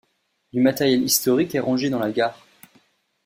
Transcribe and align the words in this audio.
Du 0.51 0.61
matériel 0.61 1.03
historique 1.03 1.53
est 1.53 1.59
rangé 1.59 1.91
dans 1.91 1.99
la 1.99 2.11
gare. 2.11 2.43